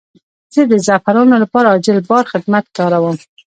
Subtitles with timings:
[0.53, 3.17] زه د زعفرانو لپاره عاجل بار خدمت کاروم.